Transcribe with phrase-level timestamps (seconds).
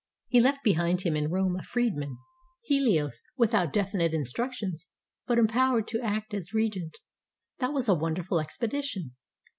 [0.29, 2.17] He left behind him in Rome a freedman,
[2.63, 4.89] Helios, without definite instructions,
[5.27, 6.97] but empowered to act as regent.
[7.59, 9.11] That was a wonderful expedition.